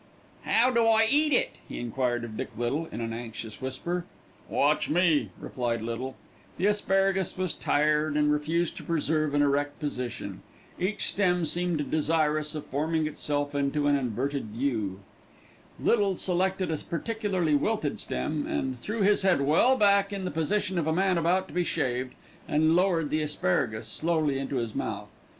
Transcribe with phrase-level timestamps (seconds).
[0.45, 4.03] "How do I eat it?" he enquired of Dick Little in an anxious whisper.
[4.49, 6.15] "Watch me," replied Little.
[6.57, 10.41] The asparagus was tired and refused to preserve an erect position.
[10.79, 15.01] Each stem seemed desirous of forming itself into an inverted "U."
[15.79, 20.79] Little selected a particularly wilted stem and threw his head well back in the position
[20.79, 22.15] of a man about to be shaved,
[22.47, 25.09] and lowered the asparagus slowly into his mouth.